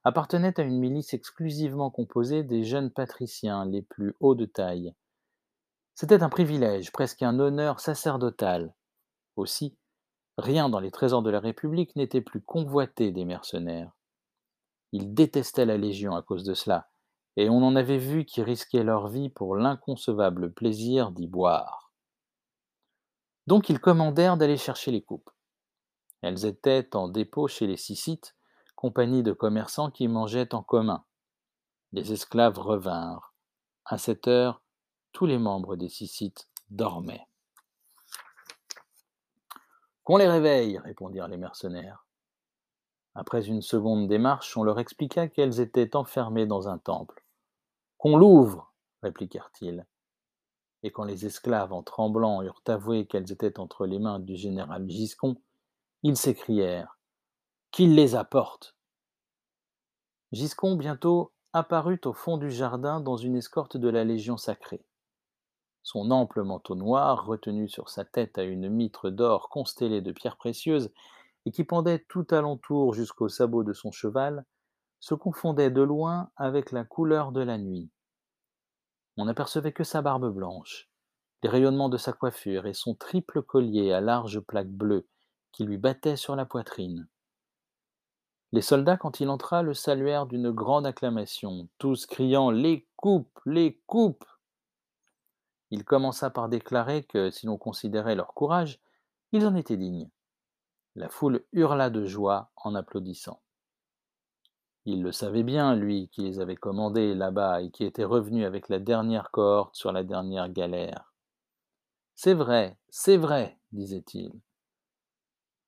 appartenaient 0.04 0.60
à 0.60 0.64
une 0.64 0.80
milice 0.80 1.14
exclusivement 1.14 1.92
composée 1.92 2.42
des 2.42 2.64
jeunes 2.64 2.90
patriciens 2.90 3.64
les 3.64 3.84
plus 3.84 4.16
hauts 4.20 4.34
de 4.34 4.46
taille. 4.46 4.96
C'était 5.94 6.24
un 6.24 6.30
privilège, 6.30 6.92
presque 6.92 7.22
un 7.22 7.38
honneur 7.38 7.80
sacerdotal. 7.80 8.74
Aussi, 9.36 9.78
rien 10.40 10.70
dans 10.70 10.80
les 10.80 10.90
trésors 10.90 11.22
de 11.22 11.30
la 11.30 11.40
République 11.40 11.96
n'était 11.96 12.22
plus 12.22 12.42
convoité 12.42 13.12
des 13.12 13.26
mercenaires. 13.26 13.92
Ils 14.92 15.14
détestaient 15.14 15.66
la 15.66 15.78
Légion 15.78 16.16
à 16.16 16.22
cause 16.22 16.44
de 16.44 16.54
cela, 16.54 16.90
et 17.38 17.50
on 17.50 17.64
en 17.64 17.76
avait 17.76 17.98
vu 17.98 18.26
qui 18.26 18.42
risquaient 18.44 18.84
leur 18.84 19.08
vie 19.08 19.30
pour 19.30 19.56
l'inconcevable 19.56 20.54
plaisir 20.54 21.12
d'y 21.12 21.28
boire. 21.28 21.92
Donc 23.48 23.70
ils 23.70 23.80
commandèrent 23.80 24.38
d'aller 24.38 24.58
chercher 24.58 24.92
les 24.92 25.02
coupes. 25.02 25.30
Elles 26.22 26.46
étaient 26.46 26.96
en 26.96 27.08
dépôt 27.08 27.48
chez 27.48 27.68
les 27.68 27.78
Syssites, 27.78 28.36
compagnie 28.76 29.24
de 29.24 29.34
commerçants 29.34 29.92
qui 29.92 30.08
mangeaient 30.08 30.54
en 30.54 30.62
commun. 30.62 31.04
Les 31.92 32.14
esclaves 32.14 32.60
revinrent. 32.60 33.34
À 33.86 33.98
cette 33.98 34.28
heure, 34.28 34.62
tous 35.12 35.26
les 35.26 35.38
membres 35.38 35.76
des 35.76 35.90
Syssites 35.90 36.50
dormaient. 36.70 37.28
Qu'on 40.04 40.18
les 40.18 40.28
réveille, 40.28 40.78
répondirent 40.80 41.28
les 41.28 41.38
mercenaires. 41.38 42.06
Après 43.14 43.48
une 43.48 43.62
seconde 43.62 44.08
démarche, 44.08 44.56
on 44.56 44.64
leur 44.64 44.80
expliqua 44.80 45.28
qu'elles 45.28 45.60
étaient 45.60 45.96
enfermées 45.96 46.46
dans 46.46 46.70
un 46.70 46.78
temple. 46.78 47.24
Qu'on 47.98 48.18
l'ouvre, 48.18 48.74
répliquèrent-ils. 49.04 49.86
Et 50.84 50.92
quand 50.92 51.04
les 51.04 51.26
esclaves, 51.26 51.74
en 51.74 51.84
tremblant, 51.84 52.42
eurent 52.42 52.64
avoué 52.68 53.06
qu'elles 53.06 53.32
étaient 53.32 53.60
entre 53.60 53.86
les 53.86 54.00
mains 54.00 54.20
du 54.20 54.36
général 54.36 54.90
Giscon, 54.90 55.36
ils 56.04 56.18
s'écrièrent 56.18 56.98
Qu'il 57.72 57.96
les 57.96 58.16
apporte 58.16 58.76
Giscon 60.32 60.76
bientôt 60.76 61.34
apparut 61.54 62.00
au 62.06 62.14
fond 62.14 62.38
du 62.38 62.50
jardin 62.50 63.02
dans 63.02 63.18
une 63.18 63.36
escorte 63.36 63.76
de 63.76 63.90
la 63.90 64.06
Légion 64.06 64.38
sacrée. 64.38 64.86
Son 65.84 66.12
ample 66.12 66.44
manteau 66.44 66.76
noir, 66.76 67.26
retenu 67.26 67.68
sur 67.68 67.90
sa 67.90 68.06
tête 68.06 68.38
à 68.38 68.44
une 68.44 68.70
mitre 68.70 69.10
d'or 69.10 69.50
constellée 69.50 70.02
de 70.02 70.12
pierres 70.12 70.38
précieuses, 70.38 70.92
et 71.46 71.52
qui 71.52 71.64
pendait 71.64 72.06
tout 72.08 72.28
alentour 72.32 72.94
jusqu'au 72.94 73.30
sabot 73.30 73.64
de 73.64 73.74
son 73.74 73.92
cheval, 73.92 74.46
se 75.00 75.16
confondait 75.16 75.72
de 75.72 75.82
loin 75.82 76.30
avec 76.36 76.72
la 76.72 76.84
couleur 76.84 77.32
de 77.32 77.42
la 77.42 77.58
nuit. 77.58 77.90
On 79.18 79.26
n'apercevait 79.26 79.74
que 79.74 79.84
sa 79.84 80.02
barbe 80.02 80.34
blanche, 80.34 80.90
les 81.44 81.50
rayonnements 81.50 81.90
de 81.90 81.98
sa 81.98 82.14
coiffure 82.14 82.68
et 82.68 82.74
son 82.74 82.96
triple 82.96 83.42
collier 83.42 83.92
à 83.92 84.02
larges 84.02 84.40
plaques 84.40 84.72
bleues 84.72 85.08
qui 85.52 85.64
lui 85.64 85.78
battait 85.78 86.16
sur 86.16 86.36
la 86.36 86.46
poitrine. 86.46 87.08
Les 88.54 88.62
soldats, 88.62 88.98
quand 88.98 89.20
il 89.22 89.30
entra, 89.30 89.64
le 89.64 89.74
saluèrent 89.74 90.28
d'une 90.28 90.52
grande 90.52 90.86
acclamation, 90.86 91.70
tous 91.78 92.06
criant 92.06 92.52
Les 92.52 92.88
coupes, 92.96 93.40
les 93.46 93.82
coupes 93.86 94.26
Il 95.72 95.86
commença 95.86 96.30
par 96.30 96.50
déclarer 96.50 97.04
que, 97.04 97.32
si 97.32 97.46
l'on 97.46 97.58
considérait 97.58 98.16
leur 98.16 98.34
courage, 98.34 98.80
ils 99.32 99.48
en 99.48 99.56
étaient 99.56 99.78
dignes. 99.78 100.10
La 100.96 101.08
foule 101.08 101.46
hurla 101.54 101.90
de 101.90 102.06
joie 102.06 102.52
en 102.58 102.76
applaudissant. 102.76 103.42
Il 104.86 105.04
le 105.04 105.12
savait 105.12 105.44
bien, 105.44 105.76
lui, 105.76 106.10
qui 106.10 106.22
les 106.22 106.40
avait 106.40 106.56
commandés 106.56 107.14
là-bas 107.14 107.62
et 107.62 107.72
qui 107.72 107.86
était 107.86 108.04
revenu 108.04 108.46
avec 108.46 108.68
la 108.68 108.80
dernière 108.80 109.32
cohorte 109.32 109.76
sur 109.76 109.92
la 109.92 110.04
dernière 110.04 110.50
galère. 110.50 111.14
C'est 112.16 112.34
vrai, 112.34 112.78
c'est 112.90 113.18
vrai, 113.18 113.60
disait-il. 113.72 114.34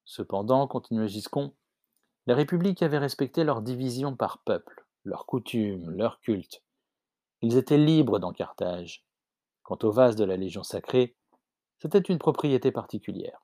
Cependant, 0.03 0.67
continuait 0.67 1.07
Giscon, 1.07 1.53
les 2.25 2.33
républiques 2.33 2.83
avaient 2.83 2.97
respecté 2.97 3.43
leur 3.43 3.61
division 3.61 4.15
par 4.15 4.39
peuple, 4.39 4.85
leurs 5.03 5.25
coutumes, 5.25 5.89
leurs 5.91 6.19
cultes. 6.19 6.63
Ils 7.41 7.57
étaient 7.57 7.77
libres 7.77 8.19
dans 8.19 8.33
Carthage. 8.33 9.05
Quant 9.61 9.77
au 9.83 9.91
vase 9.91 10.15
de 10.15 10.25
la 10.25 10.37
Légion 10.37 10.63
sacrée, 10.63 11.15
c'était 11.79 11.99
une 11.99 12.17
propriété 12.17 12.71
particulière. 12.71 13.41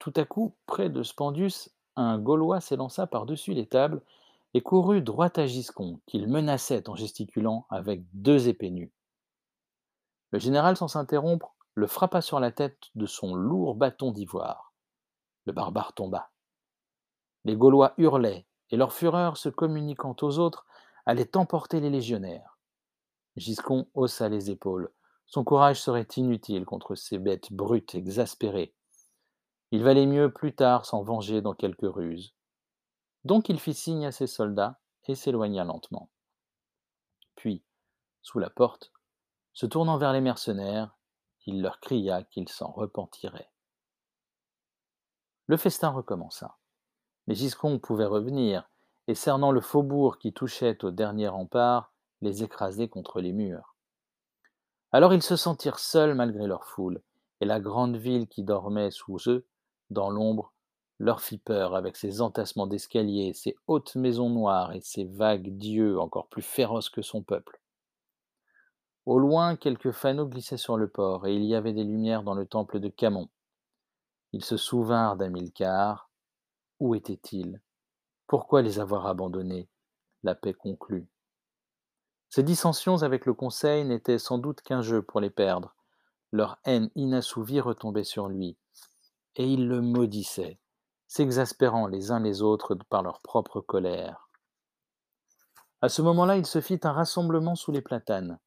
Tout 0.00 0.14
à 0.16 0.24
coup, 0.24 0.56
près 0.64 0.88
de 0.88 1.02
Spendius, 1.02 1.70
un 1.94 2.18
Gaulois 2.18 2.60
s'élança 2.60 3.06
par-dessus 3.06 3.52
les 3.52 3.66
tables 3.66 4.02
et 4.54 4.62
courut 4.62 5.02
droit 5.02 5.30
à 5.36 5.46
Giscon, 5.46 6.00
qu'il 6.06 6.26
menaçait 6.26 6.88
en 6.88 6.96
gesticulant 6.96 7.66
avec 7.68 8.02
deux 8.14 8.48
épées 8.48 8.70
nues. 8.70 8.92
Le 10.30 10.38
général, 10.38 10.78
sans 10.78 10.88
s'interrompre, 10.88 11.54
le 11.74 11.86
frappa 11.86 12.22
sur 12.22 12.40
la 12.40 12.50
tête 12.50 12.78
de 12.94 13.04
son 13.04 13.34
lourd 13.34 13.74
bâton 13.74 14.10
d'ivoire. 14.10 14.72
Le 15.44 15.52
barbare 15.52 15.92
tomba. 15.92 16.30
Les 17.44 17.54
Gaulois 17.54 17.92
hurlaient, 17.98 18.46
et 18.70 18.78
leur 18.78 18.94
fureur, 18.94 19.36
se 19.36 19.50
communiquant 19.50 20.16
aux 20.22 20.38
autres, 20.38 20.64
allait 21.04 21.36
emporter 21.36 21.78
les 21.80 21.90
légionnaires. 21.90 22.58
Giscon 23.36 23.86
haussa 23.92 24.30
les 24.30 24.50
épaules. 24.50 24.90
Son 25.26 25.44
courage 25.44 25.80
serait 25.80 26.08
inutile 26.16 26.64
contre 26.64 26.94
ces 26.94 27.18
bêtes 27.18 27.52
brutes 27.52 27.94
exaspérées. 27.94 28.74
Il 29.72 29.82
valait 29.82 30.06
mieux 30.06 30.32
plus 30.32 30.54
tard 30.54 30.84
s'en 30.84 31.02
venger 31.02 31.42
dans 31.42 31.54
quelque 31.54 31.86
ruse. 31.86 32.34
Donc 33.24 33.48
il 33.48 33.60
fit 33.60 33.74
signe 33.74 34.06
à 34.06 34.12
ses 34.12 34.26
soldats 34.26 34.80
et 35.06 35.14
s'éloigna 35.14 35.64
lentement. 35.64 36.08
Puis, 37.34 37.64
sous 38.22 38.38
la 38.38 38.48
porte, 38.48 38.92
se 39.52 39.66
tournant 39.66 39.98
vers 39.98 40.12
les 40.12 40.20
mercenaires, 40.20 40.96
il 41.46 41.62
leur 41.62 41.80
cria 41.80 42.22
qu'ils 42.22 42.48
s'en 42.48 42.70
repentiraient. 42.70 43.50
Le 45.46 45.56
festin 45.56 45.88
recommença. 45.88 46.58
Mais 47.26 47.34
Giscon 47.34 47.80
pouvait 47.80 48.06
revenir, 48.06 48.70
et 49.08 49.16
cernant 49.16 49.50
le 49.50 49.60
faubourg 49.60 50.18
qui 50.18 50.32
touchait 50.32 50.84
au 50.84 50.92
dernier 50.92 51.26
rempart, 51.26 51.92
les 52.20 52.44
écraser 52.44 52.88
contre 52.88 53.20
les 53.20 53.32
murs. 53.32 53.74
Alors 54.92 55.12
ils 55.12 55.22
se 55.22 55.36
sentirent 55.36 55.80
seuls 55.80 56.14
malgré 56.14 56.46
leur 56.46 56.64
foule, 56.64 57.02
et 57.40 57.46
la 57.46 57.58
grande 57.58 57.96
ville 57.96 58.28
qui 58.28 58.44
dormait 58.44 58.90
sous 58.90 59.18
eux 59.26 59.46
dans 59.90 60.10
l'ombre, 60.10 60.52
leur 60.98 61.20
fit 61.20 61.38
peur 61.38 61.74
avec 61.74 61.96
ses 61.96 62.20
entassements 62.20 62.66
d'escaliers, 62.66 63.32
ses 63.32 63.56
hautes 63.66 63.96
maisons 63.96 64.30
noires 64.30 64.72
et 64.72 64.80
ses 64.80 65.04
vagues 65.04 65.56
dieux 65.56 65.98
encore 65.98 66.28
plus 66.28 66.42
féroces 66.42 66.90
que 66.90 67.02
son 67.02 67.22
peuple. 67.22 67.60
Au 69.06 69.18
loin, 69.18 69.56
quelques 69.56 69.92
fanaux 69.92 70.26
glissaient 70.26 70.58
sur 70.58 70.76
le 70.76 70.88
port, 70.88 71.26
et 71.26 71.34
il 71.34 71.44
y 71.44 71.54
avait 71.54 71.72
des 71.72 71.84
lumières 71.84 72.22
dans 72.22 72.34
le 72.34 72.46
temple 72.46 72.80
de 72.80 72.88
Camon. 72.88 73.28
Ils 74.32 74.44
se 74.44 74.56
souvinrent 74.56 75.16
d'Amilcar. 75.16 76.10
Où 76.78 76.94
était-il? 76.94 77.60
Pourquoi 78.26 78.62
les 78.62 78.78
avoir 78.78 79.06
abandonnés? 79.06 79.68
La 80.22 80.34
paix 80.34 80.52
conclut. 80.52 81.08
Ces 82.28 82.42
dissensions 82.42 83.02
avec 83.02 83.26
le 83.26 83.34
Conseil 83.34 83.84
n'étaient 83.84 84.18
sans 84.18 84.38
doute 84.38 84.60
qu'un 84.60 84.82
jeu 84.82 85.02
pour 85.02 85.20
les 85.20 85.30
perdre. 85.30 85.74
Leur 86.30 86.60
haine 86.64 86.90
inassouvie 86.94 87.58
retombait 87.58 88.04
sur 88.04 88.28
lui, 88.28 88.56
et 89.36 89.46
ils 89.46 89.68
le 89.68 89.80
maudissaient, 89.80 90.58
s'exaspérant 91.06 91.86
les 91.86 92.10
uns 92.10 92.20
les 92.20 92.42
autres 92.42 92.74
par 92.88 93.02
leur 93.02 93.20
propre 93.20 93.60
colère. 93.60 94.28
À 95.82 95.88
ce 95.88 96.02
moment-là, 96.02 96.36
il 96.36 96.46
se 96.46 96.60
fit 96.60 96.80
un 96.82 96.92
rassemblement 96.92 97.54
sous 97.54 97.72
les 97.72 97.80
platanes. 97.80 98.38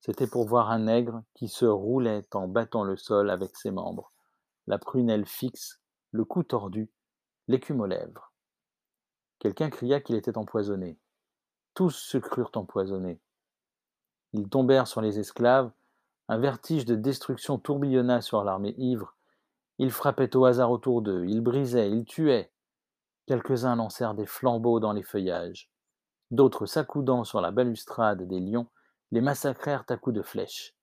C'était 0.00 0.28
pour 0.28 0.46
voir 0.46 0.70
un 0.70 0.80
nègre 0.80 1.22
qui 1.34 1.48
se 1.48 1.66
roulait 1.66 2.26
en 2.32 2.48
battant 2.48 2.84
le 2.84 2.96
sol 2.96 3.28
avec 3.28 3.56
ses 3.56 3.70
membres, 3.70 4.12
la 4.66 4.78
prunelle 4.78 5.26
fixe, 5.26 5.80
le 6.12 6.24
cou 6.24 6.42
tordu, 6.42 6.90
l'écume 7.48 7.80
aux 7.80 7.86
lèvres. 7.86 8.32
Quelqu'un 9.40 9.68
cria 9.68 10.00
qu'il 10.00 10.16
était 10.16 10.38
empoisonné. 10.38 10.98
Tous 11.74 11.90
se 11.90 12.18
crurent 12.18 12.52
empoisonnés. 12.54 13.20
Ils 14.32 14.48
tombèrent 14.48 14.86
sur 14.86 15.00
les 15.00 15.18
esclaves, 15.18 15.72
un 16.28 16.38
vertige 16.38 16.84
de 16.84 16.94
destruction 16.94 17.58
tourbillonna 17.58 18.20
sur 18.20 18.44
l'armée 18.44 18.74
ivre, 18.78 19.16
ils 19.80 19.90
frappaient 19.90 20.36
au 20.36 20.44
hasard 20.44 20.70
autour 20.70 21.00
d'eux, 21.00 21.24
ils 21.26 21.40
brisaient, 21.40 21.90
ils 21.90 22.04
tuaient. 22.04 22.52
Quelques-uns 23.26 23.76
lancèrent 23.76 24.12
des 24.12 24.26
flambeaux 24.26 24.78
dans 24.78 24.92
les 24.92 25.02
feuillages. 25.02 25.70
D'autres, 26.30 26.66
s'accoudant 26.66 27.24
sur 27.24 27.40
la 27.40 27.50
balustrade 27.50 28.28
des 28.28 28.40
lions, 28.40 28.66
les 29.10 29.22
massacrèrent 29.22 29.86
à 29.88 29.96
coups 29.96 30.16
de 30.16 30.20
flèches. 30.20 30.74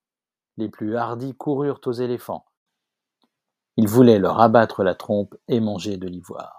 Les 0.57 0.67
plus 0.67 0.97
hardis 0.97 1.35
coururent 1.35 1.79
aux 1.85 1.91
éléphants. 1.91 2.47
Ils 3.75 3.87
voulaient 3.87 4.17
leur 4.17 4.41
abattre 4.41 4.83
la 4.83 4.95
trompe 4.95 5.35
et 5.47 5.59
manger 5.59 5.97
de 5.97 6.07
l'ivoire. 6.07 6.56